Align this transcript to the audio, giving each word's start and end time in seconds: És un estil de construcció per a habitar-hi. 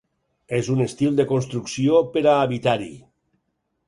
És 0.59 0.69
un 0.75 0.79
estil 0.85 1.19
de 1.19 1.25
construcció 1.31 1.99
per 2.15 2.23
a 2.31 2.39
habitar-hi. 2.47 2.89